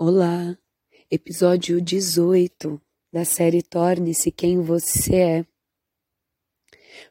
[0.00, 0.56] Olá,
[1.10, 2.80] episódio 18
[3.12, 5.46] da série Torne-se Quem Você É.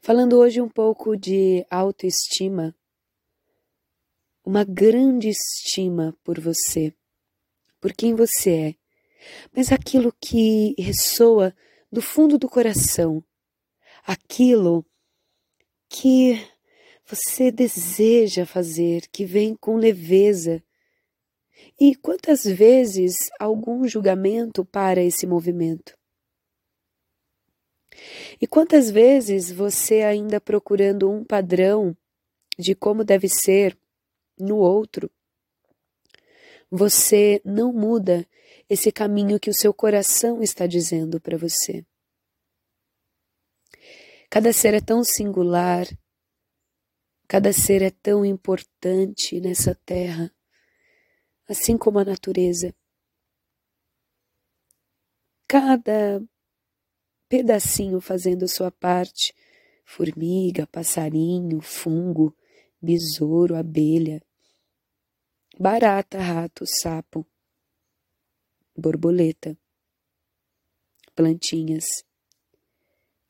[0.02, 2.73] Falando hoje um pouco de autoestima,
[4.42, 6.94] uma grande estima por você,
[7.81, 8.76] por quem você é,
[9.54, 11.54] mas aquilo que ressoa
[11.92, 13.22] do fundo do coração,
[14.06, 14.85] aquilo
[15.90, 16.41] que
[17.05, 20.63] você deseja fazer, que vem com leveza
[21.80, 25.95] e quantas vezes algum julgamento para esse movimento?
[28.41, 31.95] E quantas vezes você ainda procurando um padrão
[32.57, 33.77] de como deve ser
[34.39, 35.11] no outro,
[36.69, 38.27] você não muda
[38.67, 41.85] esse caminho que o seu coração está dizendo para você?
[44.30, 45.88] Cada ser é tão singular,
[47.27, 50.31] cada ser é tão importante nessa terra
[51.47, 52.75] assim como a natureza.
[55.47, 56.22] Cada
[57.30, 59.33] pedacinho fazendo sua parte,
[59.85, 62.35] formiga, passarinho, fungo,
[62.81, 64.22] besouro, abelha,
[65.57, 67.25] barata, rato, sapo,
[68.75, 69.57] borboleta,
[71.16, 71.85] plantinhas,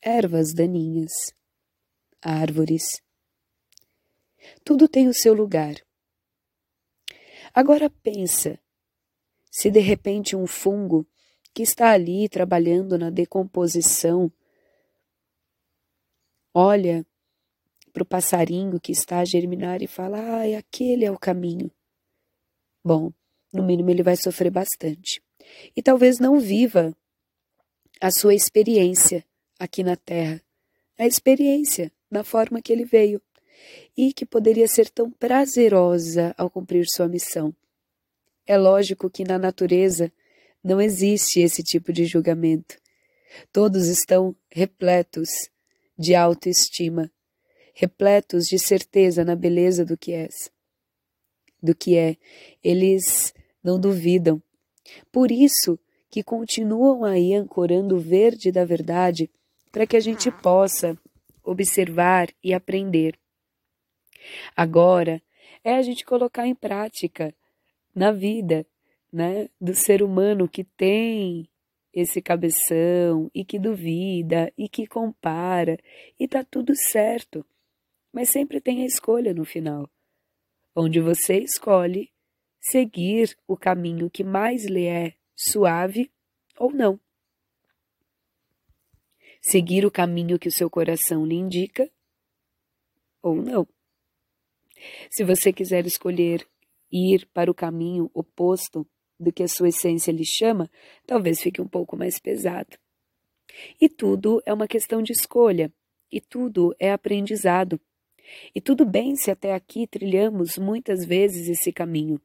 [0.01, 1.13] ervas daninhas,
[2.21, 3.01] árvores.
[4.63, 5.86] Tudo tem o seu lugar
[7.57, 8.59] Agora pensa,
[9.49, 11.07] se de repente um fungo
[11.55, 14.31] que está ali trabalhando na decomposição
[16.53, 17.03] olha
[17.91, 21.71] para o passarinho que está a germinar e fala: "Ah, aquele é o caminho".
[22.85, 23.11] Bom,
[23.51, 25.19] no mínimo ele vai sofrer bastante.
[25.75, 26.95] E talvez não viva
[27.99, 29.25] a sua experiência
[29.57, 30.39] aqui na Terra,
[30.95, 33.19] a experiência na forma que ele veio
[33.95, 37.53] e que poderia ser tão prazerosa ao cumprir sua missão.
[38.45, 40.11] É lógico que na natureza
[40.63, 42.77] não existe esse tipo de julgamento.
[43.51, 45.29] Todos estão repletos
[45.97, 47.11] de autoestima,
[47.73, 50.49] repletos de certeza na beleza do que és,
[51.61, 52.17] do que é.
[52.63, 53.33] Eles
[53.63, 54.41] não duvidam.
[55.11, 55.77] Por isso
[56.09, 59.29] que continuam aí ancorando o verde da verdade
[59.71, 60.97] para que a gente possa
[61.43, 63.17] observar e aprender.
[64.55, 65.21] Agora
[65.63, 67.33] é a gente colocar em prática
[67.93, 68.65] na vida,
[69.11, 71.49] né, do ser humano que tem
[71.93, 75.79] esse cabeção e que duvida e que compara
[76.19, 77.45] e tá tudo certo.
[78.13, 79.89] Mas sempre tem a escolha no final,
[80.75, 82.11] onde você escolhe
[82.59, 86.11] seguir o caminho que mais lhe é suave
[86.57, 86.99] ou não.
[89.41, 91.89] Seguir o caminho que o seu coração lhe indica
[93.21, 93.67] ou não.
[95.09, 96.47] Se você quiser escolher
[96.91, 98.87] ir para o caminho oposto
[99.19, 100.69] do que a sua essência lhe chama,
[101.05, 102.77] talvez fique um pouco mais pesado.
[103.81, 105.73] E tudo é uma questão de escolha,
[106.11, 107.79] e tudo é aprendizado.
[108.53, 112.21] E tudo bem se até aqui trilhamos muitas vezes esse caminho,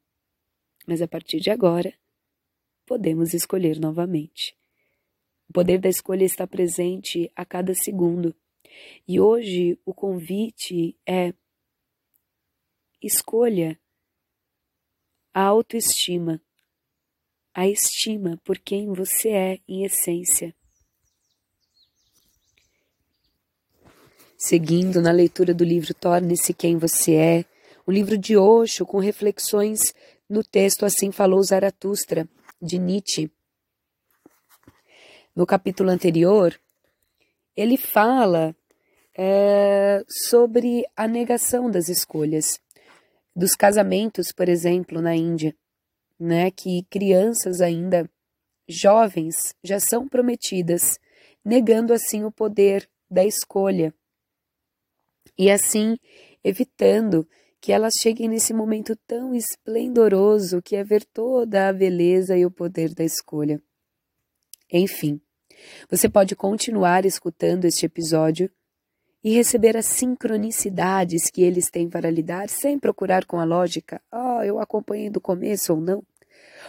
[0.87, 1.95] mas a partir de agora
[2.85, 4.57] podemos escolher novamente.
[5.49, 8.35] O poder da escolha está presente a cada segundo.
[9.07, 11.35] E hoje o convite é
[13.03, 13.79] escolha
[15.35, 16.41] a autoestima,
[17.55, 20.55] a estima por quem você é em essência.
[24.39, 27.45] Seguindo na leitura do livro Torne-se Quem Você É,
[27.87, 29.81] o livro de Osho com reflexões
[30.29, 32.29] no texto Assim Falou Zaratustra,
[32.61, 33.31] de Nietzsche.
[35.35, 36.59] No capítulo anterior,
[37.57, 38.55] ele fala
[39.17, 42.61] é, sobre a negação das escolhas
[43.35, 45.55] dos casamentos, por exemplo, na Índia,
[46.19, 48.09] né, que crianças ainda
[48.69, 50.99] jovens já são prometidas,
[51.45, 53.93] negando assim o poder da escolha
[55.37, 55.97] e assim
[56.45, 57.27] evitando
[57.61, 62.51] que elas cheguem nesse momento tão esplendoroso que é ver toda a beleza e o
[62.51, 63.63] poder da escolha.
[64.73, 65.21] Enfim,
[65.89, 68.51] você pode continuar escutando este episódio
[69.25, 74.01] e receber as sincronicidades que eles têm para lhe dar sem procurar com a lógica,
[74.11, 76.03] oh, eu acompanhei do começo ou não.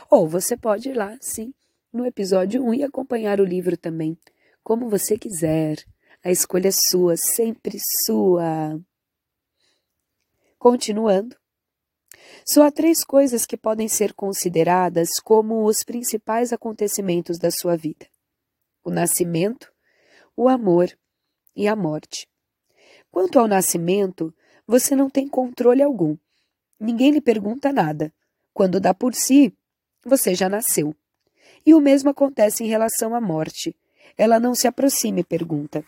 [0.09, 1.53] Ou você pode ir lá, sim,
[1.91, 4.17] no episódio 1 e acompanhar o livro também,
[4.63, 5.77] como você quiser.
[6.23, 8.79] A escolha é sua, sempre sua.
[10.57, 11.35] Continuando.
[12.45, 18.05] Só há três coisas que podem ser consideradas como os principais acontecimentos da sua vida:
[18.83, 19.71] o nascimento,
[20.35, 20.89] o amor
[21.55, 22.27] e a morte.
[23.13, 24.33] Quanto ao nascimento,
[24.65, 26.17] você não tem controle algum.
[26.79, 28.11] Ninguém lhe pergunta nada.
[28.51, 29.55] Quando dá por si,
[30.03, 30.95] você já nasceu.
[31.63, 33.75] E o mesmo acontece em relação à morte.
[34.17, 35.85] Ela não se aproxima e pergunta: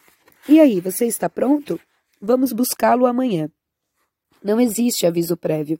[0.47, 1.79] E aí, você está pronto?
[2.21, 3.49] Vamos buscá-lo amanhã.
[4.43, 5.79] Não existe aviso prévio.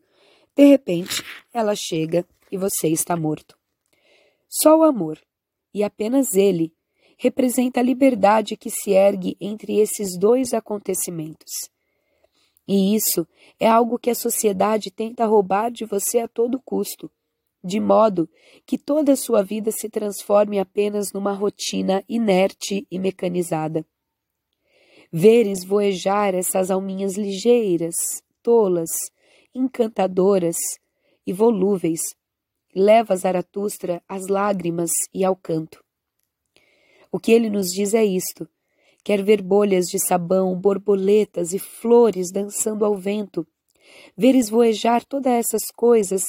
[0.56, 3.56] De repente, ela chega e você está morto.
[4.50, 5.22] Só o amor,
[5.72, 6.74] e apenas ele,
[7.18, 11.70] representa a liberdade que se ergue entre esses dois acontecimentos.
[12.68, 13.28] E isso
[13.60, 17.12] é algo que a sociedade tenta roubar de você a todo custo,
[17.64, 18.30] de modo
[18.66, 23.86] que toda a sua vida se transforme apenas numa rotina inerte e mecanizada.
[25.12, 27.96] Veres voejar essas alminhas ligeiras,
[28.42, 28.90] tolas,
[29.54, 30.58] encantadoras
[31.26, 32.02] e volúveis,
[32.76, 35.85] leva Zaratustra às lágrimas e ao canto.
[37.16, 38.46] O que ele nos diz é isto:
[39.02, 43.48] quer ver bolhas de sabão, borboletas e flores dançando ao vento,
[44.18, 46.26] ver esvoejar todas essas coisas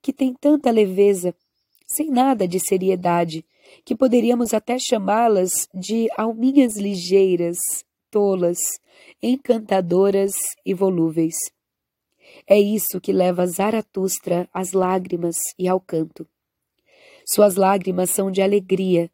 [0.00, 1.34] que têm tanta leveza,
[1.86, 3.44] sem nada de seriedade,
[3.84, 7.58] que poderíamos até chamá-las de alminhas ligeiras,
[8.10, 8.56] tolas,
[9.22, 10.32] encantadoras
[10.64, 11.34] e volúveis.
[12.46, 16.26] É isso que leva Zaratustra às lágrimas e ao canto.
[17.26, 19.10] Suas lágrimas são de alegria,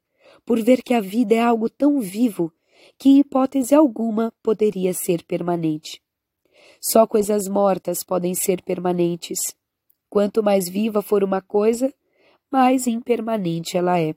[0.50, 2.52] por ver que a vida é algo tão vivo
[2.98, 6.02] que, em hipótese alguma, poderia ser permanente.
[6.80, 9.38] Só coisas mortas podem ser permanentes.
[10.08, 11.94] Quanto mais viva for uma coisa,
[12.50, 14.12] mais impermanente ela é.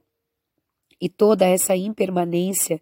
[0.99, 2.81] E toda essa impermanência,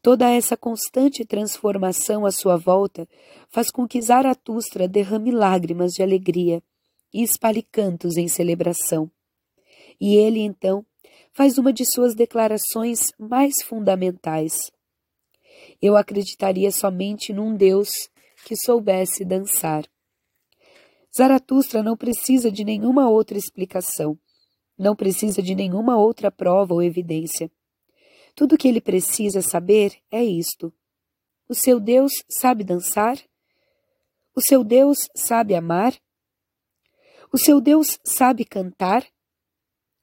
[0.00, 3.08] toda essa constante transformação à sua volta,
[3.48, 6.62] faz com que Zaratustra derrame lágrimas de alegria
[7.12, 9.10] e espalhe cantos em celebração.
[10.00, 10.86] E ele, então,
[11.32, 14.70] faz uma de suas declarações mais fundamentais.
[15.80, 17.90] Eu acreditaria somente num Deus
[18.44, 19.84] que soubesse dançar.
[21.16, 24.18] Zaratustra não precisa de nenhuma outra explicação,
[24.78, 27.50] não precisa de nenhuma outra prova ou evidência.
[28.34, 30.72] Tudo o que ele precisa saber é isto:
[31.48, 33.18] o seu Deus sabe dançar?
[34.34, 35.94] O seu Deus sabe amar?
[37.30, 39.06] O seu Deus sabe cantar?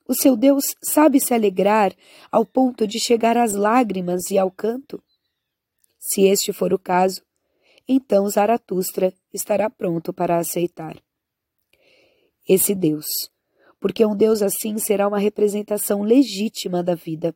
[0.09, 1.95] O seu Deus sabe se alegrar
[2.31, 5.00] ao ponto de chegar às lágrimas e ao canto?
[6.00, 7.21] Se este for o caso,
[7.88, 11.00] então Zaratustra estará pronto para aceitar.
[12.47, 13.06] Esse Deus,
[13.79, 17.35] porque um Deus assim será uma representação legítima da vida.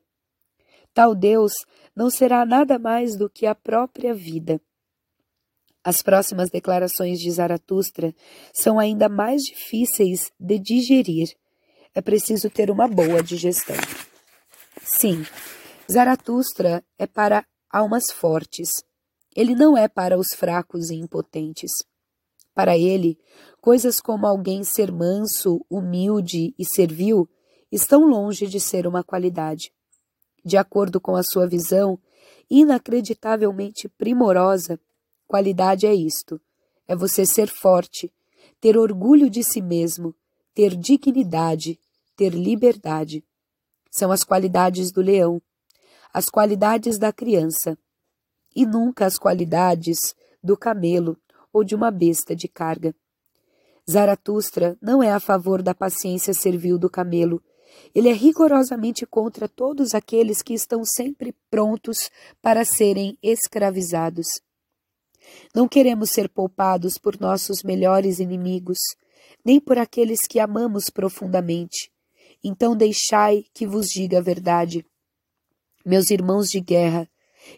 [0.95, 1.51] Tal Deus
[1.95, 4.59] não será nada mais do que a própria vida.
[5.83, 8.15] As próximas declarações de Zaratustra
[8.51, 11.37] são ainda mais difíceis de digerir
[11.95, 13.75] é preciso ter uma boa digestão.
[14.81, 15.25] Sim,
[15.91, 18.69] Zaratustra é para almas fortes.
[19.35, 21.71] Ele não é para os fracos e impotentes.
[22.53, 23.17] Para ele,
[23.59, 27.27] coisas como alguém ser manso, humilde e servil
[27.71, 29.73] estão longe de ser uma qualidade.
[30.45, 31.99] De acordo com a sua visão,
[32.49, 34.79] inacreditavelmente primorosa,
[35.27, 36.39] qualidade é isto:
[36.87, 38.13] é você ser forte,
[38.61, 40.13] ter orgulho de si mesmo,
[40.53, 41.79] ter dignidade,
[42.15, 43.23] ter liberdade.
[43.91, 45.41] São as qualidades do leão,
[46.13, 47.77] as qualidades da criança,
[48.55, 51.17] e nunca as qualidades do camelo
[51.51, 52.95] ou de uma besta de carga.
[53.89, 57.41] Zaratustra não é a favor da paciência servil do camelo.
[57.93, 62.09] Ele é rigorosamente contra todos aqueles que estão sempre prontos
[62.41, 64.27] para serem escravizados.
[65.53, 68.79] Não queremos ser poupados por nossos melhores inimigos,
[69.43, 71.92] nem por aqueles que amamos profundamente.
[72.43, 74.85] Então deixai que vos diga a verdade.
[75.85, 77.09] Meus irmãos de guerra,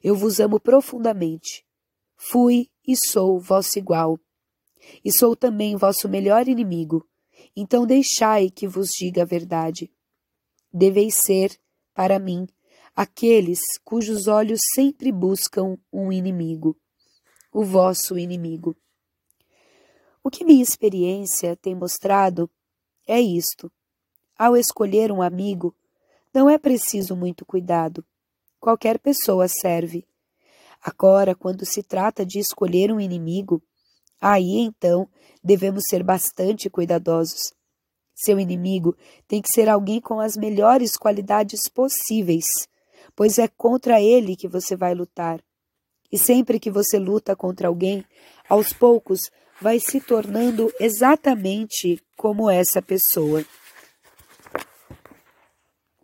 [0.03, 1.65] eu vos amo profundamente.
[2.15, 4.19] Fui e sou vosso igual.
[5.03, 7.07] E sou também vosso melhor inimigo.
[7.55, 9.91] Então deixai que vos diga a verdade.
[10.71, 11.57] Deveis ser,
[11.93, 12.47] para mim,
[12.95, 16.77] aqueles cujos olhos sempre buscam um inimigo,
[17.51, 18.75] o vosso inimigo.
[20.23, 22.49] O que minha experiência tem mostrado
[23.07, 23.71] é isto.
[24.37, 25.73] Ao escolher um amigo,
[26.33, 28.03] não é preciso muito cuidado.
[28.59, 30.05] Qualquer pessoa serve.
[30.83, 33.63] Agora, quando se trata de escolher um inimigo,
[34.19, 35.07] aí então
[35.41, 37.53] devemos ser bastante cuidadosos.
[38.13, 42.45] Seu inimigo tem que ser alguém com as melhores qualidades possíveis,
[43.15, 45.41] pois é contra ele que você vai lutar.
[46.11, 48.03] E sempre que você luta contra alguém,
[48.49, 49.19] aos poucos
[49.61, 53.45] vai se tornando exatamente como essa pessoa.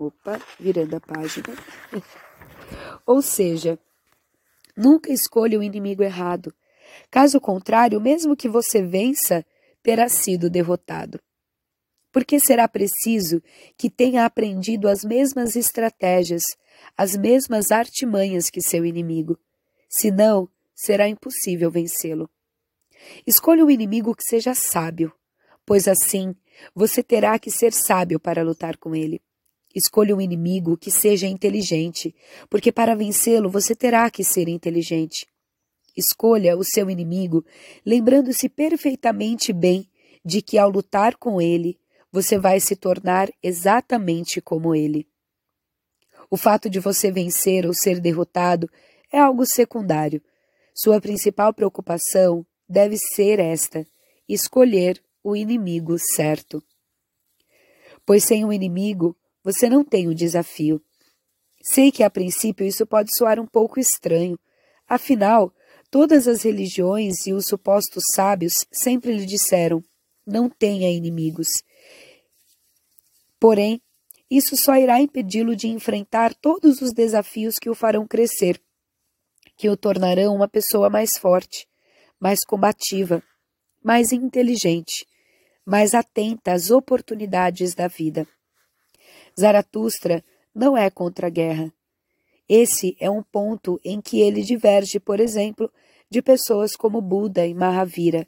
[0.04, 1.50] Opa, virando a página.
[3.06, 3.78] Ou seja,
[4.76, 6.52] nunca escolha o inimigo errado.
[7.12, 9.46] Caso contrário, mesmo que você vença,
[9.84, 11.20] terá sido derrotado.
[12.12, 13.42] porque será preciso
[13.78, 16.44] que tenha aprendido as mesmas estratégias,
[16.98, 19.40] as mesmas artimanhas que seu inimigo.
[19.88, 22.30] Senão, será impossível vencê-lo.
[23.26, 25.14] Escolha um inimigo que seja sábio,
[25.66, 26.36] pois assim
[26.76, 29.22] você terá que ser sábio para lutar com ele.
[29.76, 32.14] Escolha um inimigo que seja inteligente,
[32.50, 35.28] porque para vencê-lo você terá que ser inteligente.
[35.96, 37.46] Escolha o seu inimigo,
[37.86, 39.90] lembrando-se perfeitamente bem
[40.24, 41.80] de que ao lutar com ele,
[42.12, 45.08] você vai se tornar exatamente como ele.
[46.30, 48.70] O fato de você vencer ou ser derrotado
[49.12, 50.22] é algo secundário.
[50.74, 53.86] Sua principal preocupação deve ser esta:
[54.28, 56.64] escolher o inimigo certo.
[58.06, 60.82] Pois sem um inimigo, você não tem o um desafio.
[61.64, 64.38] Sei que a princípio isso pode soar um pouco estranho.
[64.88, 65.54] Afinal,
[65.90, 69.84] todas as religiões e os supostos sábios sempre lhe disseram:
[70.26, 71.64] não tenha inimigos.
[73.40, 73.82] Porém,
[74.30, 78.62] isso só irá impedi-lo de enfrentar todos os desafios que o farão crescer,
[79.58, 81.68] que o tornarão uma pessoa mais forte,
[82.20, 83.22] mais combativa,
[83.84, 85.06] mais inteligente,
[85.66, 88.28] mais atenta às oportunidades da vida.
[89.40, 90.24] Zaratustra
[90.54, 91.74] não é contra a guerra.
[92.48, 95.72] Esse é um ponto em que ele diverge, por exemplo,
[96.10, 98.28] de pessoas como Buda e Mahavira.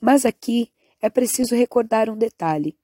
[0.00, 2.76] Mas aqui é preciso recordar um detalhe.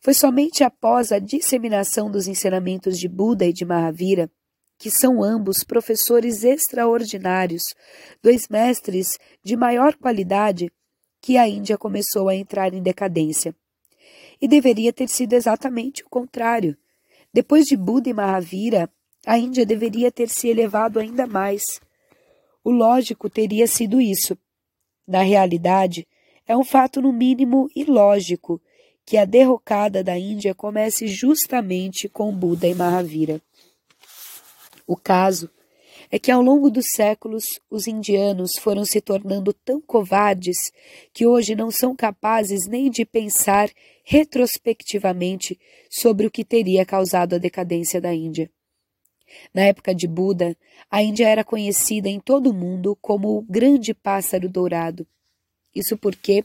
[0.00, 4.30] Foi somente após a disseminação dos ensinamentos de Buda e de Mahavira,
[4.78, 7.62] que são ambos professores extraordinários,
[8.22, 10.72] dois mestres de maior qualidade,
[11.20, 13.54] que a Índia começou a entrar em decadência.
[14.40, 16.76] E deveria ter sido exatamente o contrário.
[17.32, 18.90] Depois de Buda e Mahavira,
[19.26, 21.62] a Índia deveria ter se elevado ainda mais.
[22.64, 24.36] O lógico teria sido isso.
[25.06, 26.06] Na realidade,
[26.46, 28.60] é um fato no mínimo ilógico
[29.04, 33.40] que a derrocada da Índia comece justamente com Buda e Mahavira.
[34.86, 35.50] O caso
[36.10, 40.56] é que ao longo dos séculos os indianos foram se tornando tão covardes
[41.12, 43.70] que hoje não são capazes nem de pensar
[44.04, 48.50] retrospectivamente sobre o que teria causado a decadência da Índia.
[49.54, 50.56] Na época de Buda,
[50.90, 55.06] a Índia era conhecida em todo o mundo como o grande pássaro dourado
[55.74, 56.44] isso porque,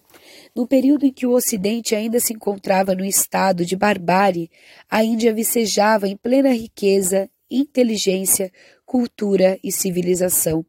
[0.55, 4.51] no período em que o Ocidente ainda se encontrava no estado de barbárie,
[4.89, 8.51] a Índia vicejava em plena riqueza, inteligência,
[8.85, 10.65] cultura e civilização.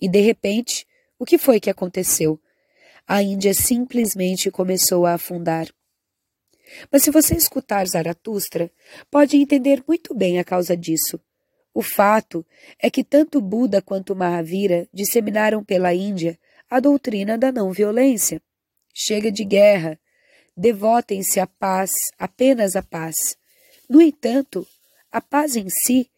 [0.00, 0.86] E de repente,
[1.18, 2.40] o que foi que aconteceu?
[3.06, 5.68] A Índia simplesmente começou a afundar.
[6.90, 8.70] Mas se você escutar Zaratustra,
[9.10, 11.20] pode entender muito bem a causa disso.
[11.74, 12.44] O fato
[12.78, 18.40] é que tanto Buda quanto Mahavira disseminaram pela Índia a doutrina da não violência.
[18.94, 19.98] Chega de guerra.
[20.56, 23.36] Devotem-se à paz, apenas à paz.
[23.88, 24.66] No entanto,
[25.12, 26.10] a paz em si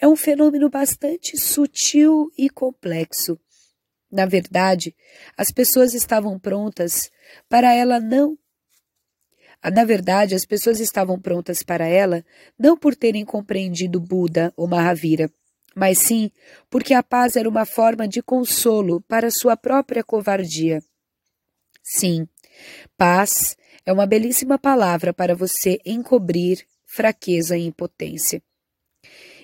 [0.00, 3.38] é um fenômeno bastante sutil e complexo.
[4.10, 4.96] Na verdade,
[5.36, 7.10] as pessoas estavam prontas
[7.48, 8.36] para ela não.
[9.62, 12.24] Na verdade, as pessoas estavam prontas para ela
[12.58, 15.30] não por terem compreendido Buda ou Mahavira,
[15.76, 16.30] mas sim
[16.70, 20.82] porque a paz era uma forma de consolo para sua própria covardia.
[21.82, 22.26] Sim,
[22.96, 23.54] paz
[23.84, 28.42] é uma belíssima palavra para você encobrir fraqueza e impotência.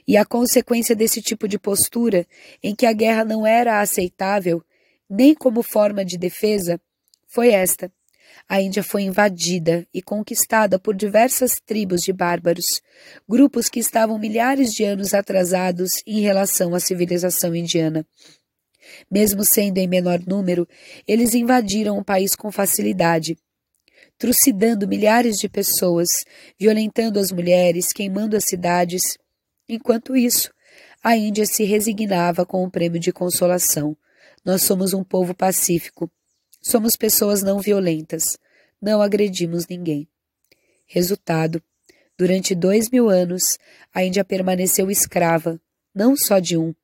[0.07, 2.27] E a consequência desse tipo de postura,
[2.63, 4.63] em que a guerra não era aceitável,
[5.09, 6.81] nem como forma de defesa,
[7.27, 7.91] foi esta:
[8.49, 12.67] a Índia foi invadida e conquistada por diversas tribos de bárbaros,
[13.29, 18.07] grupos que estavam milhares de anos atrasados em relação à civilização indiana.
[19.11, 20.69] Mesmo sendo em menor número,
[21.07, 23.37] eles invadiram o país com facilidade,
[24.19, 26.09] trucidando milhares de pessoas,
[26.59, 29.03] violentando as mulheres, queimando as cidades.
[29.69, 30.53] Enquanto isso,
[31.03, 33.97] a Índia se resignava com o prêmio de consolação.
[34.45, 36.11] Nós somos um povo pacífico
[36.69, 38.25] Somos pessoas não violentas,
[38.83, 40.09] não agredimos ninguém.
[40.85, 41.63] Resultado:
[42.19, 43.57] durante dois mil anos,
[43.95, 45.61] a Índia permaneceu escrava,
[45.95, 46.75] não só de um,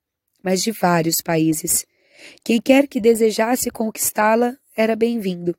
[0.41, 1.85] mas de vários países.
[2.45, 5.53] Quem quer que desejasse conquistá-la era bem-vindo.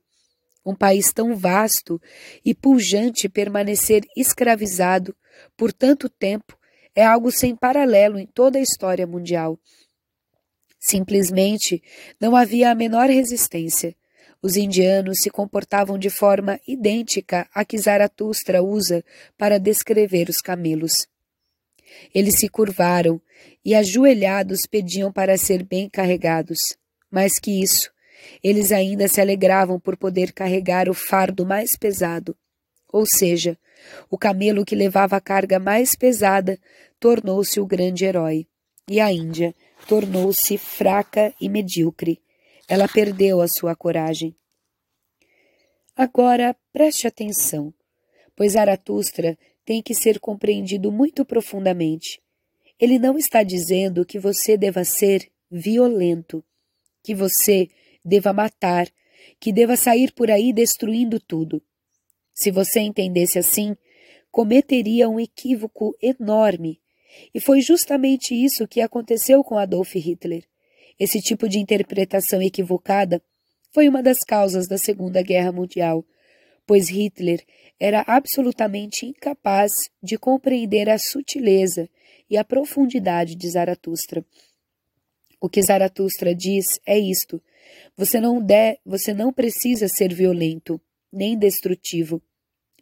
[0.65, 2.01] Um país tão vasto
[2.43, 5.15] e pujante permanecer escravizado
[5.55, 6.57] por tanto tempo
[6.95, 9.59] é algo sem paralelo em toda a história mundial.
[10.79, 11.83] Simplesmente
[12.19, 13.95] não havia a menor resistência.
[14.41, 19.03] Os indianos se comportavam de forma idêntica à que Zaratustra usa
[19.37, 21.07] para descrever os camelos.
[22.13, 23.21] Eles se curvaram
[23.63, 26.59] e, ajoelhados, pediam para ser bem carregados.
[27.09, 27.91] Mais que isso,
[28.43, 32.35] eles ainda se alegravam por poder carregar o fardo mais pesado,
[32.91, 33.57] Ou seja,
[34.09, 36.57] o camelo que levava a carga mais pesada
[36.99, 38.47] tornou-se o grande herói,
[38.89, 39.53] e a Índia
[39.87, 42.21] tornou-se fraca e medíocre.
[42.67, 44.33] Ela perdeu a sua coragem.
[45.95, 47.73] Agora preste atenção,
[48.35, 52.21] pois Zaratustra tem que ser compreendido muito profundamente.
[52.79, 56.43] Ele não está dizendo que você deva ser violento,
[57.03, 57.69] que você
[58.05, 58.87] deva matar,
[59.39, 61.61] que deva sair por aí destruindo tudo.
[62.33, 63.75] Se você entendesse assim,
[64.31, 66.79] cometeria um equívoco enorme.
[67.33, 70.43] E foi justamente isso que aconteceu com Adolf Hitler.
[70.99, 73.21] Esse tipo de interpretação equivocada
[73.73, 76.05] foi uma das causas da Segunda Guerra Mundial,
[76.65, 77.43] pois Hitler
[77.79, 81.89] era absolutamente incapaz de compreender a sutileza
[82.29, 84.25] e a profundidade de Zaratustra.
[85.41, 87.41] O que Zaratustra diz é isto:
[87.95, 90.79] você não der, você não precisa ser violento,
[91.11, 92.21] nem destrutivo,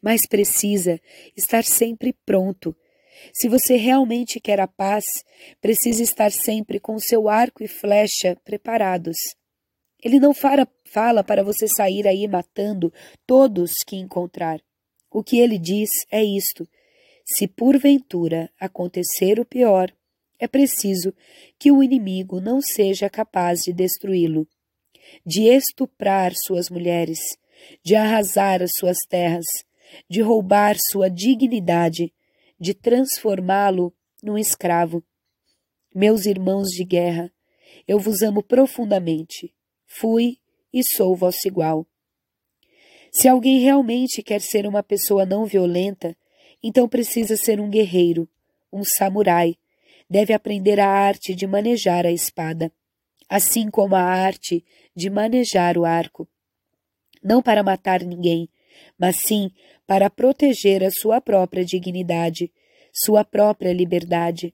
[0.01, 0.99] mas precisa
[1.35, 2.75] estar sempre pronto.
[3.33, 5.05] Se você realmente quer a paz,
[5.61, 9.15] precisa estar sempre com seu arco e flecha preparados.
[10.03, 12.91] Ele não fala, fala para você sair aí matando
[13.25, 14.59] todos que encontrar.
[15.09, 16.67] O que ele diz é isto:
[17.25, 19.93] se porventura acontecer o pior,
[20.37, 21.13] é preciso
[21.57, 24.45] que o inimigo não seja capaz de destruí-lo,
[25.25, 27.19] de estuprar suas mulheres,
[27.83, 29.45] de arrasar as suas terras,
[30.09, 32.13] de roubar sua dignidade,
[32.59, 35.03] de transformá-lo num escravo.
[35.93, 37.31] Meus irmãos de guerra,
[37.87, 39.53] eu vos amo profundamente
[39.93, 40.37] fui
[40.73, 41.85] e sou vosso igual.
[43.11, 46.17] Se alguém realmente quer ser uma pessoa não violenta,
[46.63, 48.27] então precisa ser um guerreiro,
[48.71, 49.55] um samurai.
[50.09, 52.71] Deve aprender a arte de manejar a espada,
[53.29, 54.63] assim como a arte
[54.95, 56.27] de manejar o arco.
[57.23, 58.49] Não para matar ninguém,
[58.97, 59.49] mas sim
[59.87, 62.51] para proteger a sua própria dignidade,
[62.93, 64.53] sua própria liberdade.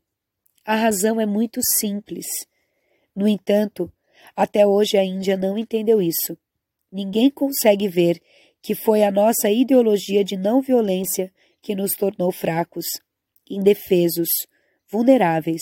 [0.66, 2.28] A razão é muito simples.
[3.16, 3.92] No entanto,
[4.36, 6.38] até hoje a Índia não entendeu isso.
[6.92, 8.22] Ninguém consegue ver
[8.62, 12.86] que foi a nossa ideologia de não violência que nos tornou fracos,
[13.50, 14.30] indefesos,
[14.90, 15.62] vulneráveis.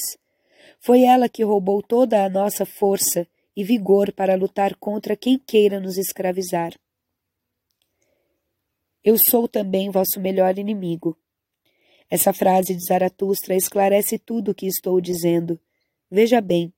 [0.80, 5.80] Foi ela que roubou toda a nossa força e vigor para lutar contra quem queira
[5.80, 6.74] nos escravizar.
[9.04, 11.18] Eu sou também vosso melhor inimigo.
[12.10, 15.60] Essa frase de Zaratustra esclarece tudo o que estou dizendo.
[16.10, 16.74] Veja bem,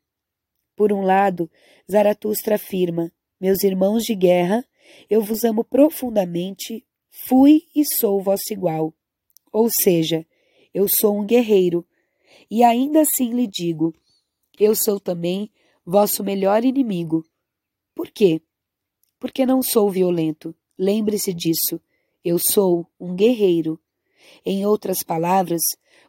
[0.76, 1.52] por um lado,
[1.92, 4.66] Zaratustra afirma: Meus irmãos de guerra,
[5.10, 6.86] eu vos amo profundamente,
[7.28, 8.94] fui e sou vosso igual.
[9.52, 10.26] Ou seja,
[10.74, 11.86] eu sou um guerreiro,
[12.50, 13.94] e ainda assim lhe digo:
[14.60, 15.50] eu sou também
[15.86, 17.26] vosso melhor inimigo.
[17.96, 18.42] Por quê?
[19.18, 20.54] Porque não sou violento.
[20.78, 21.82] Lembre-se disso.
[22.24, 23.80] Eu sou um guerreiro.
[24.46, 25.62] Em outras palavras,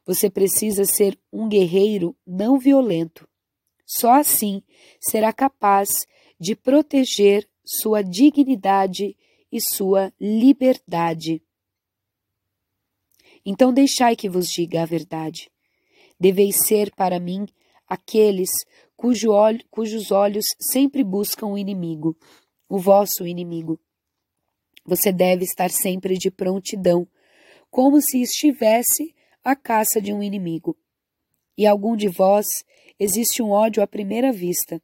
[0.04, 3.28] você precisa ser um guerreiro não violento.
[3.86, 4.62] Só assim
[5.00, 6.06] será capaz
[6.38, 9.16] de proteger sua dignidade
[9.52, 11.40] e sua liberdade.
[13.46, 15.50] Então deixai que vos diga a verdade.
[16.20, 17.46] Deveis ser para mim
[17.88, 18.50] aqueles
[18.94, 22.14] cujo olho, cujos olhos sempre buscam o inimigo,
[22.68, 23.80] o vosso inimigo.
[24.84, 27.08] Você deve estar sempre de prontidão,
[27.70, 30.76] como se estivesse à caça de um inimigo.
[31.56, 32.46] E algum de vós
[32.98, 34.80] existe um ódio à primeira vista.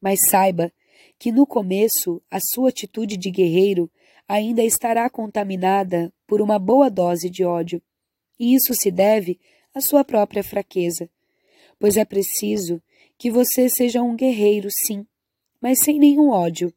[0.00, 0.70] Mas saiba
[1.18, 3.90] que no começo a sua atitude de guerreiro
[4.28, 7.82] ainda estará contaminada por uma boa dose de ódio.
[8.38, 9.38] E isso se deve
[9.74, 11.08] à sua própria fraqueza.
[11.78, 12.82] Pois é preciso
[13.16, 15.06] que você seja um guerreiro, sim,
[15.60, 16.72] mas sem nenhum ódio.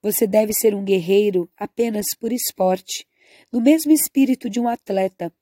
[0.00, 3.06] Você deve ser um guerreiro apenas por esporte,
[3.52, 5.32] no mesmo espírito de um atleta.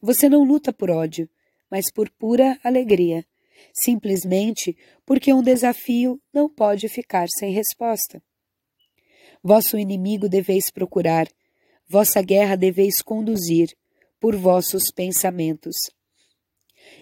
[0.00, 1.28] Você não luta por ódio,
[1.70, 3.24] mas por pura alegria
[3.72, 8.22] simplesmente porque um desafio não pode ficar sem resposta.
[9.42, 11.28] Vosso inimigo deveis procurar,
[11.88, 13.76] vossa guerra deveis conduzir
[14.18, 15.76] por vossos pensamentos.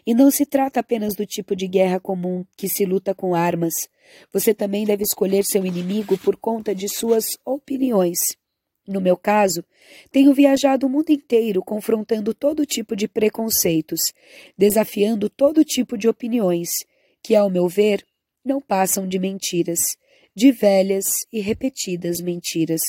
[0.06, 3.74] E não se trata apenas do tipo de guerra comum que se luta com armas.
[4.32, 8.18] Você também deve escolher seu inimigo por conta de suas opiniões.
[8.86, 9.64] No meu caso,
[10.10, 14.00] tenho viajado o mundo inteiro confrontando todo tipo de preconceitos,
[14.58, 16.68] desafiando todo tipo de opiniões,
[17.22, 18.04] que, ao meu ver,
[18.44, 19.80] não passam de mentiras,
[20.36, 22.82] de velhas e repetidas mentiras.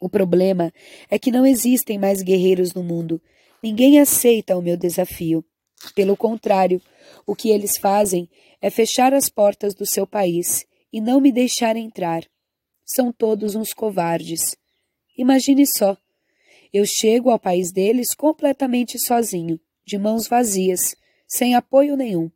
[0.00, 0.72] O problema
[1.10, 3.20] é que não existem mais guerreiros no mundo.
[3.62, 5.44] Ninguém aceita o meu desafio.
[5.94, 6.80] Pelo contrário,
[7.26, 8.28] o que eles fazem
[8.60, 12.24] é fechar as portas do seu país e não me deixar entrar.
[12.84, 14.56] São todos uns covardes.
[15.16, 15.96] Imagine só.
[16.72, 20.94] Eu chego ao país deles completamente sozinho, de mãos vazias,
[21.26, 22.30] sem apoio nenhum.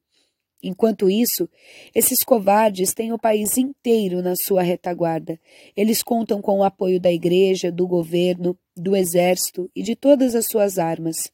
[0.62, 1.48] Enquanto isso,
[1.94, 5.40] esses covardes têm o país inteiro na sua retaguarda.
[5.74, 10.46] Eles contam com o apoio da igreja, do governo, do exército e de todas as
[10.46, 11.32] suas armas.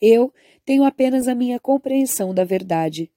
[0.00, 0.32] Eu
[0.66, 3.08] tenho apenas a minha compreensão da verdade,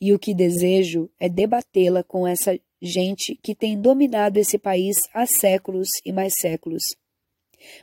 [0.00, 5.24] e o que desejo é debatê-la com essa gente que tem dominado esse país há
[5.24, 6.82] séculos e mais séculos.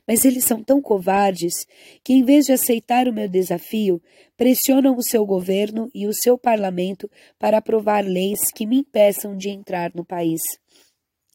[0.07, 1.65] Mas eles são tão covardes
[2.03, 4.01] que, em vez de aceitar o meu desafio,
[4.38, 7.09] pressionam o seu governo e o seu parlamento
[7.39, 10.41] para aprovar leis que me impeçam de entrar no país.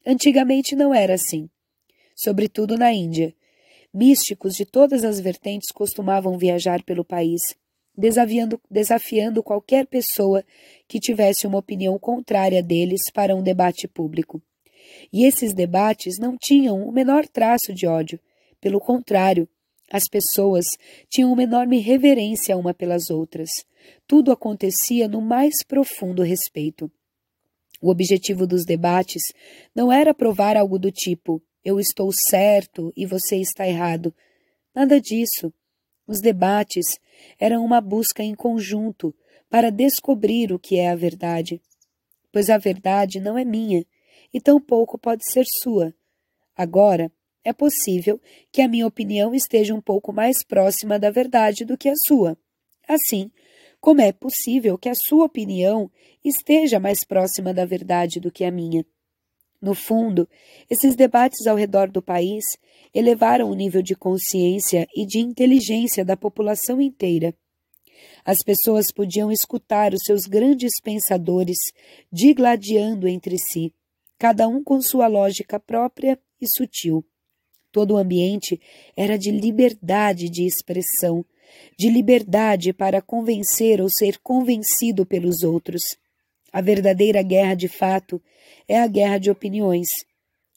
[0.05, 1.49] Antigamente não era assim,
[2.15, 3.35] sobretudo na Índia.
[3.93, 7.41] Místicos de todas as vertentes costumavam viajar pelo país,
[7.99, 10.43] desafiando, desafiando qualquer pessoa
[10.87, 14.41] que tivesse uma opinião contrária deles para um debate público.
[15.11, 18.19] E esses debates não tinham o menor traço de ódio,
[18.61, 19.47] pelo contrário,
[19.91, 20.65] as pessoas
[21.09, 23.49] tinham uma enorme reverência uma pelas outras.
[24.05, 26.91] Tudo acontecia no mais profundo respeito.
[27.81, 29.21] O objetivo dos debates
[29.73, 34.13] não era provar algo do tipo eu estou certo e você está errado.
[34.73, 35.53] Nada disso.
[36.09, 36.99] Os debates
[37.39, 39.13] eram uma busca em conjunto
[39.47, 41.61] para descobrir o que é a verdade.
[42.31, 43.85] Pois a verdade não é minha
[44.33, 45.93] e tampouco pode ser sua.
[46.57, 47.11] Agora,
[47.43, 48.19] é possível
[48.51, 52.35] que a minha opinião esteja um pouco mais próxima da verdade do que a sua.
[52.87, 53.29] Assim,
[53.79, 55.91] como é possível que a sua opinião
[56.25, 58.83] esteja mais próxima da verdade do que a minha?
[59.61, 60.27] No fundo,
[60.69, 62.43] esses debates ao redor do país
[62.93, 67.33] elevaram o nível de consciência e de inteligência da população inteira.
[68.23, 71.57] As pessoas podiam escutar os seus grandes pensadores
[72.11, 73.73] digladiando entre si,
[74.17, 77.05] cada um com sua lógica própria e sutil.
[77.71, 78.59] Todo o ambiente
[78.95, 81.25] era de liberdade de expressão,
[81.77, 85.81] de liberdade para convencer ou ser convencido pelos outros.
[86.51, 88.21] A verdadeira guerra, de fato,
[88.67, 89.87] é a guerra de opiniões.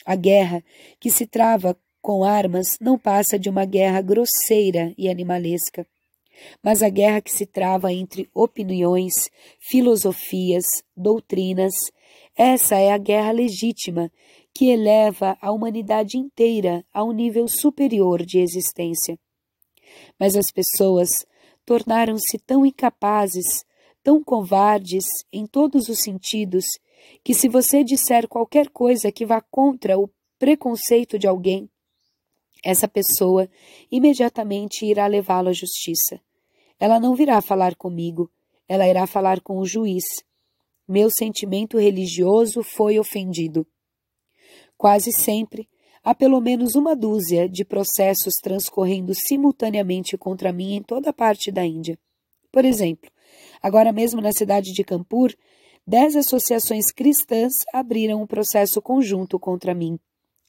[0.04, 0.62] A guerra
[0.98, 5.86] que se trava com armas não passa de uma guerra grosseira e animalesca.
[6.62, 9.12] Mas a guerra que se trava entre opiniões,
[9.60, 10.64] filosofias,
[10.96, 11.72] doutrinas,
[12.36, 14.10] essa é a guerra legítima
[14.54, 19.18] que eleva a humanidade inteira a um nível superior de existência.
[20.18, 21.08] Mas as pessoas
[21.64, 23.64] tornaram-se tão incapazes,
[24.02, 26.64] tão covardes em todos os sentidos,
[27.22, 31.68] que se você disser qualquer coisa que vá contra o preconceito de alguém,
[32.64, 33.48] essa pessoa
[33.90, 36.20] imediatamente irá levá-lo à justiça.
[36.78, 38.30] Ela não virá falar comigo,
[38.68, 40.04] ela irá falar com o juiz.
[40.86, 43.66] Meu sentimento religioso foi ofendido.
[44.76, 45.68] Quase sempre,
[46.04, 51.64] há pelo menos uma dúzia de processos transcorrendo simultaneamente contra mim em toda parte da
[51.64, 51.98] Índia.
[52.50, 53.10] Por exemplo,
[53.62, 55.32] agora mesmo na cidade de Kanpur,
[55.86, 59.98] dez associações cristãs abriram um processo conjunto contra mim,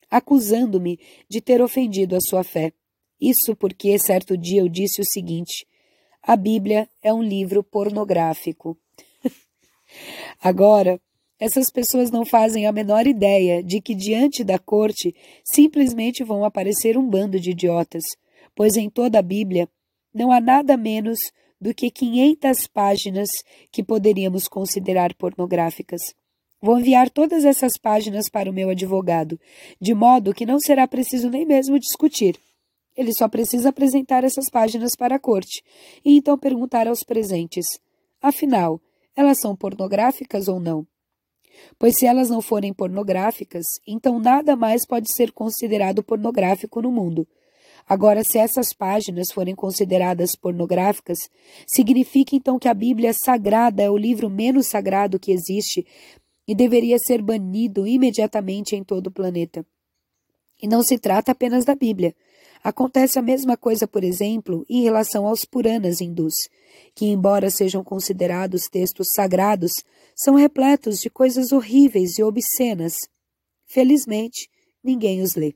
[0.10, 1.00] acusando-me
[1.30, 2.74] de ter ofendido a sua fé.
[3.20, 5.66] Isso porque certo dia eu disse o seguinte:
[6.22, 8.78] a Bíblia é um livro pornográfico.
[10.42, 11.00] Agora,
[11.40, 16.98] essas pessoas não fazem a menor ideia de que diante da corte simplesmente vão aparecer
[16.98, 18.04] um bando de idiotas,
[18.56, 19.68] pois em toda a Bíblia
[20.14, 21.20] não há nada menos
[21.64, 23.30] do que 500 páginas
[23.72, 26.02] que poderíamos considerar pornográficas.
[26.62, 29.40] Vou enviar todas essas páginas para o meu advogado,
[29.80, 32.38] de modo que não será preciso nem mesmo discutir.
[32.98, 35.64] Ele só precisa apresentar essas páginas para a corte
[36.04, 37.66] e então perguntar aos presentes:
[38.22, 38.82] afinal,
[39.16, 40.86] elas são pornográficas ou não?
[41.80, 47.26] Pois se elas não forem pornográficas, então nada mais pode ser considerado pornográfico no mundo.
[47.88, 51.18] Agora, se essas páginas forem consideradas pornográficas,
[51.68, 55.86] significa então que a Bíblia sagrada é o livro menos sagrado que existe
[56.48, 59.66] e deveria ser banido imediatamente em todo o planeta.
[60.62, 62.16] E não se trata apenas da Bíblia.
[62.64, 66.34] Acontece a mesma coisa, por exemplo, em relação aos Puranas hindus,
[66.96, 69.72] que, embora sejam considerados textos sagrados,
[70.16, 72.94] são repletos de coisas horríveis e obscenas.
[73.66, 74.50] Felizmente,
[74.82, 75.54] ninguém os lê.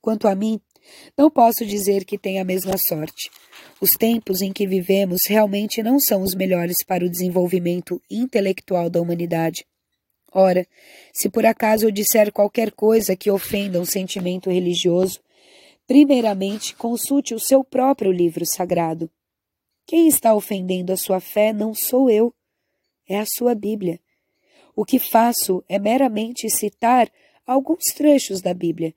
[0.00, 0.60] Quanto a mim,
[1.16, 3.30] não posso dizer que tenha a mesma sorte.
[3.80, 9.00] Os tempos em que vivemos realmente não são os melhores para o desenvolvimento intelectual da
[9.00, 9.64] humanidade.
[10.32, 10.66] Ora,
[11.12, 15.20] se por acaso eu disser qualquer coisa que ofenda um sentimento religioso,
[15.90, 19.10] Primeiramente, consulte o seu próprio livro sagrado.
[19.84, 22.32] Quem está ofendendo a sua fé não sou eu,
[23.08, 23.98] é a sua Bíblia.
[24.76, 27.10] O que faço é meramente citar
[27.44, 28.94] alguns trechos da Bíblia.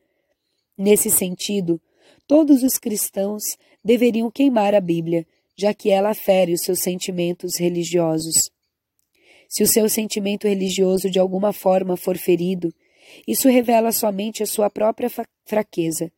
[0.78, 1.80] Nesse sentido,
[2.28, 3.44] todos os cristãos
[3.84, 8.50] deveriam queimar a Bíblia, já que ela fere os seus sentimentos religiosos.
[9.48, 12.74] Se o seu sentimento religioso de alguma forma for ferido,
[13.28, 15.10] isso revela somente a sua própria
[15.46, 16.12] fraqueza.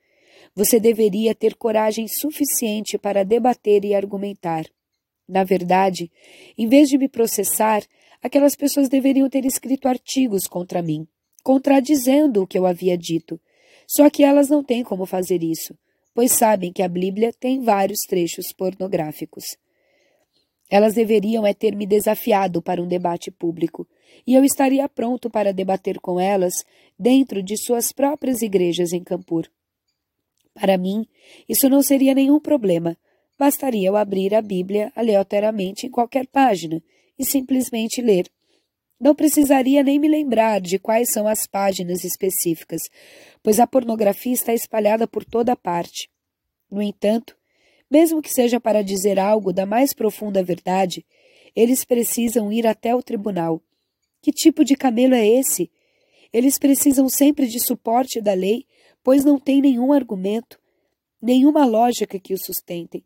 [0.56, 4.66] Você deveria ter coragem suficiente para debater e argumentar.
[5.28, 6.10] Na verdade,
[6.58, 7.84] em vez de me processar,
[8.22, 11.06] aquelas pessoas deveriam ter escrito artigos contra mim,
[11.44, 13.38] contradizendo o que eu havia dito.
[13.88, 15.78] Só que elas não têm como fazer isso,
[16.14, 19.44] pois sabem que a Bíblia tem vários trechos pornográficos.
[20.70, 23.88] Elas deveriam é ter me desafiado para um debate público,
[24.26, 26.54] e eu estaria pronto para debater com elas
[26.98, 29.48] dentro de suas próprias igrejas em Campur.
[30.54, 31.06] Para mim,
[31.48, 32.98] isso não seria nenhum problema.
[33.38, 36.82] Bastaria eu abrir a Bíblia aleatoriamente em qualquer página
[37.20, 38.30] e simplesmente ler.
[39.00, 42.82] Não precisaria nem me lembrar de quais são as páginas específicas,
[43.44, 46.10] pois a pornografia está espalhada por toda parte.
[46.72, 47.36] No entanto,
[47.92, 51.06] mesmo que seja para dizer algo da mais profunda verdade,
[51.56, 53.62] eles precisam ir até o tribunal.
[54.22, 55.70] Que tipo de camelo é esse?
[56.32, 58.66] Eles precisam sempre de suporte da lei,
[59.04, 60.60] pois não têm nenhum argumento,
[61.22, 63.04] nenhuma lógica que o sustentem.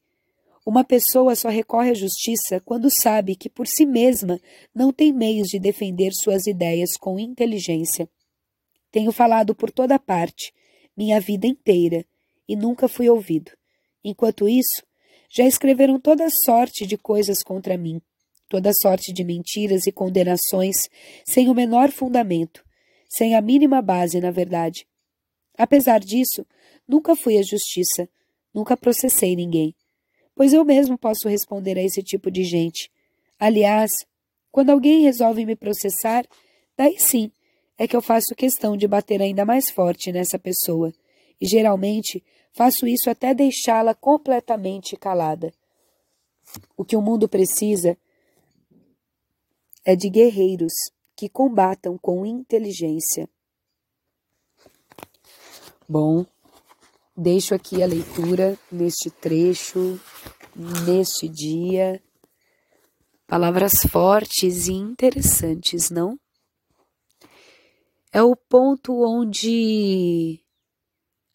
[0.65, 4.39] Uma pessoa só recorre à justiça quando sabe que por si mesma
[4.73, 8.09] não tem meios de defender suas ideias com inteligência.
[8.91, 10.53] Tenho falado por toda parte,
[10.95, 12.05] minha vida inteira,
[12.47, 13.51] e nunca fui ouvido.
[14.03, 14.83] Enquanto isso,
[15.29, 18.01] já escreveram toda sorte de coisas contra mim,
[18.49, 20.89] toda sorte de mentiras e condenações,
[21.23, 22.63] sem o menor fundamento,
[23.07, 24.87] sem a mínima base, na verdade.
[25.57, 26.45] Apesar disso,
[26.87, 28.09] nunca fui à justiça,
[28.53, 29.75] nunca processei ninguém,
[30.39, 32.89] pois eu mesmo posso responder a esse tipo de gente.
[33.37, 33.91] Aliás,
[34.49, 36.25] quando alguém resolve me processar,
[36.77, 37.29] daí sim
[37.77, 40.93] é que eu faço questão de bater ainda mais forte nessa pessoa,
[41.41, 45.53] e geralmente Faço isso até deixá-la completamente calada.
[46.75, 47.97] O que o mundo precisa
[49.85, 50.73] é de guerreiros
[51.15, 53.29] que combatam com inteligência.
[55.87, 56.25] Bom,
[57.19, 59.99] deixo aqui a leitura neste trecho,
[60.85, 62.01] neste dia.
[63.27, 66.17] Palavras fortes e interessantes, não?
[68.11, 70.39] É o ponto onde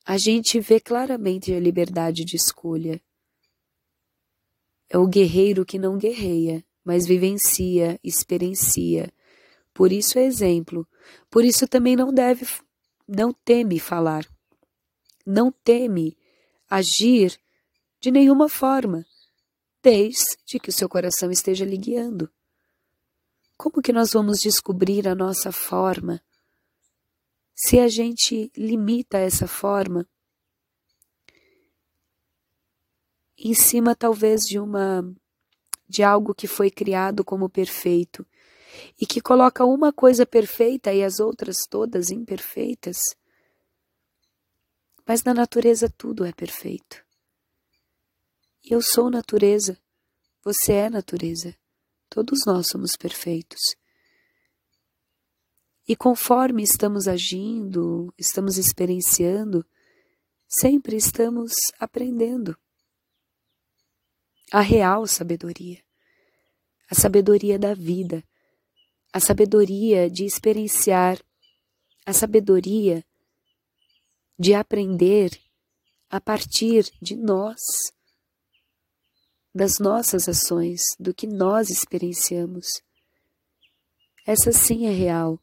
[0.05, 3.01] a gente vê claramente a liberdade de escolha.
[4.89, 9.13] É o guerreiro que não guerreia, mas vivencia, experiencia.
[9.73, 10.87] Por isso é exemplo.
[11.31, 12.47] Por isso também não deve,
[13.07, 14.34] não teme falar.
[15.25, 16.17] Não teme
[16.69, 17.39] agir
[18.01, 19.07] de nenhuma forma,
[19.83, 22.31] desde que o seu coração esteja lhe guiando.
[23.57, 26.21] Como que nós vamos descobrir a nossa forma?
[27.55, 30.07] Se a gente limita essa forma
[33.39, 35.05] em cima talvez de uma
[35.89, 38.27] de algo que foi criado como perfeito
[39.01, 42.97] e que coloca uma coisa perfeita e as outras todas imperfeitas.
[45.07, 47.05] Mas na natureza tudo é perfeito.
[48.65, 49.79] Eu sou natureza,
[50.43, 51.55] você é natureza.
[52.09, 53.61] Todos nós somos perfeitos.
[55.87, 59.67] E conforme estamos agindo, estamos experienciando,
[60.49, 62.57] sempre estamos aprendendo.
[64.51, 65.83] A real sabedoria,
[66.91, 68.25] a sabedoria da vida,
[69.13, 71.21] a sabedoria de experienciar,
[72.07, 73.05] a sabedoria
[74.39, 75.39] de aprender
[76.11, 77.61] a partir de nós,
[79.55, 82.83] das nossas ações, do que nós experienciamos.
[84.27, 85.39] Essa sim é real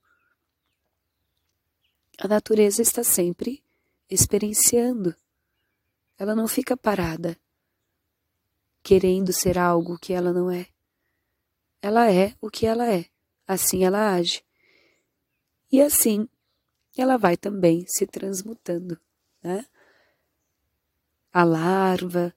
[2.23, 3.63] a natureza está sempre
[4.07, 5.15] experienciando.
[6.19, 7.35] Ela não fica parada,
[8.83, 10.67] querendo ser algo que ela não é.
[11.81, 13.07] Ela é o que ela é,
[13.47, 14.45] assim ela age.
[15.71, 16.29] E assim
[16.97, 18.99] ela vai também se transmutando.
[19.43, 19.65] Né?
[21.31, 22.33] A larva,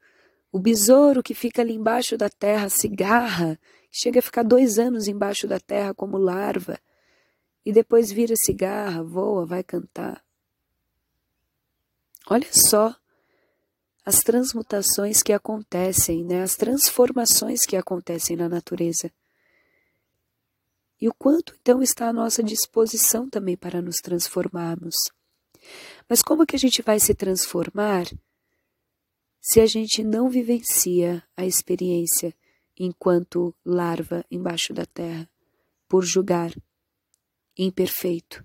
[0.53, 3.59] o besouro que fica ali embaixo da terra, cigarra,
[3.91, 6.79] chega a ficar dois anos embaixo da terra como larva
[7.65, 10.23] e depois vira cigarra, voa, vai cantar.
[12.27, 12.95] Olha só
[14.05, 16.43] as transmutações que acontecem, né?
[16.43, 19.11] as transformações que acontecem na natureza.
[21.05, 24.95] E o quanto então está à nossa disposição também para nos transformarmos.
[26.09, 28.07] Mas como que a gente vai se transformar
[29.39, 32.35] se a gente não vivencia a experiência
[32.75, 35.29] enquanto larva embaixo da terra,
[35.87, 36.55] por julgar,
[37.55, 38.43] imperfeito.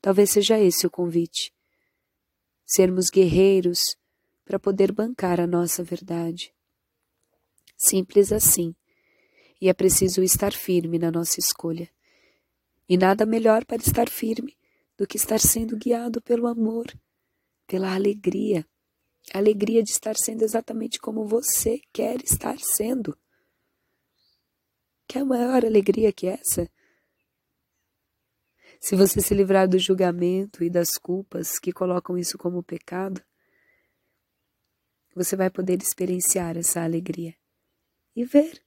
[0.00, 1.52] Talvez seja esse o convite.
[2.64, 3.98] sermos guerreiros
[4.46, 6.54] para poder bancar a nossa verdade.
[7.76, 8.74] Simples assim.
[9.62, 11.88] E é preciso estar firme na nossa escolha.
[12.88, 14.58] E nada melhor para estar firme
[14.98, 16.92] do que estar sendo guiado pelo amor,
[17.64, 18.66] pela alegria.
[19.32, 23.16] A alegria de estar sendo exatamente como você quer estar sendo.
[25.06, 26.68] Quer maior alegria que essa?
[28.80, 33.22] Se você se livrar do julgamento e das culpas que colocam isso como pecado,
[35.14, 37.36] você vai poder experienciar essa alegria
[38.16, 38.60] e ver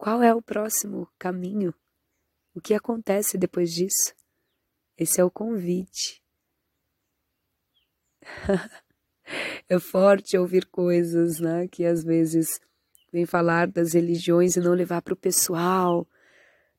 [0.00, 1.74] qual é o próximo caminho,
[2.54, 4.14] o que acontece depois disso.
[4.96, 6.22] Esse é o convite.
[9.68, 12.58] é forte ouvir coisas, né, que às vezes
[13.12, 16.08] vem falar das religiões e não levar para o pessoal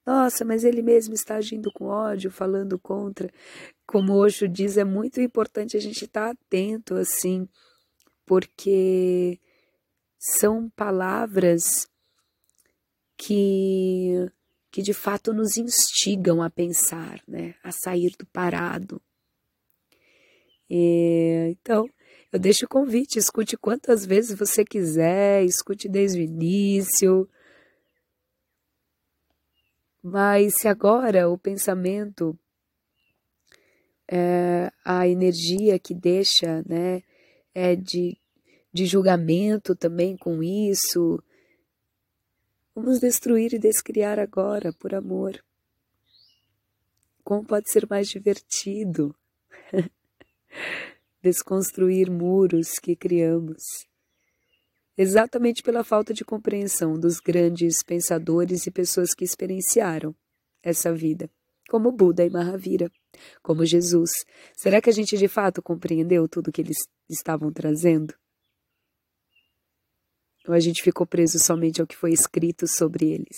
[0.03, 3.31] nossa, mas ele mesmo está agindo com ódio, falando contra.
[3.85, 7.47] Como Osho diz, é muito importante a gente estar atento, assim,
[8.25, 9.39] porque
[10.17, 11.87] são palavras
[13.21, 14.31] que,
[14.71, 17.53] que de fato nos instigam a pensar, né?
[17.63, 18.99] a sair do parado.
[20.67, 21.87] E, então,
[22.31, 27.29] eu deixo o convite, escute quantas vezes você quiser, escute desde o início.
[30.01, 32.35] Mas se agora o pensamento,
[34.11, 37.03] é, a energia que deixa, né,
[37.53, 38.17] é de,
[38.73, 41.21] de julgamento também com isso,
[42.75, 45.43] vamos destruir e descriar agora por amor.
[47.23, 49.15] Como pode ser mais divertido
[51.21, 53.63] desconstruir muros que criamos?
[55.01, 60.15] exatamente pela falta de compreensão dos grandes pensadores e pessoas que experienciaram
[60.61, 61.27] essa vida,
[61.69, 62.91] como Buda e Mahavira,
[63.41, 64.11] como Jesus.
[64.55, 66.77] Será que a gente de fato compreendeu tudo que eles
[67.09, 68.13] estavam trazendo?
[70.47, 73.37] Ou a gente ficou preso somente ao que foi escrito sobre eles,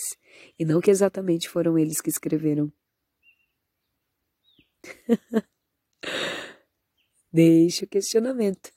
[0.58, 2.72] e não que exatamente foram eles que escreveram?
[7.32, 8.70] Deixe o questionamento.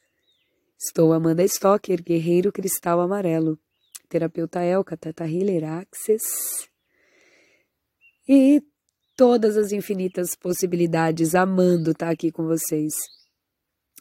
[0.80, 3.60] Estou Amanda Stocker, Guerreiro Cristal Amarelo,
[4.10, 6.70] terapeuta Elka, Tata Healer Access
[8.28, 8.62] e
[9.16, 12.94] todas as infinitas possibilidades, amando estar aqui com vocês.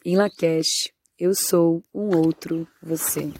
[0.05, 3.33] Em Lakesh, eu sou um outro você.